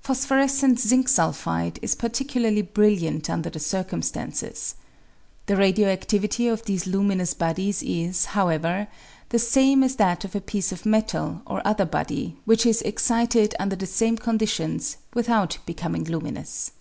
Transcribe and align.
Phos 0.00 0.26
phorescent 0.26 0.80
zinc 0.80 1.08
sulphide 1.08 1.78
is 1.80 1.94
particularly 1.94 2.60
brilliant 2.62 3.30
under 3.30 3.48
the 3.48 3.60
circumstances. 3.60 4.74
The 5.46 5.54
radio 5.56 5.86
adivity 5.94 6.52
of 6.52 6.64
these 6.64 6.88
luminous 6.88 7.34
bodies 7.34 7.80
is, 7.80 8.24
however, 8.34 8.88
the 9.28 9.38
same 9.38 9.84
as 9.84 9.94
that 9.94 10.24
of 10.24 10.34
a 10.34 10.40
piece 10.40 10.72
of 10.72 10.86
a 10.86 10.88
metal 10.88 11.42
or 11.46 11.62
other 11.64 11.86
body 11.86 12.36
which 12.44 12.66
is 12.66 12.82
excited 12.82 13.54
under 13.60 13.76
the 13.76 13.86
same 13.86 14.16
conditions 14.18 14.96
without 15.14 15.58
becoming 15.66 16.02
luminous. 16.02 16.72